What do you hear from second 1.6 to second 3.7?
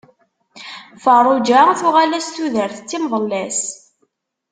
tuɣal-as tudert d timḍellas.